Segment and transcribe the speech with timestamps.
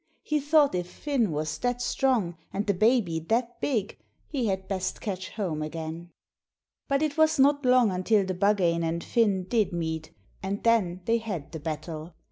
[0.23, 4.99] He thought if Finn was that strong and the baby that big, he had best
[4.99, 6.09] catch home again.
[6.87, 10.09] But it was not long until the Buggane and Finn did meet,
[10.41, 12.15] and then they had the battle!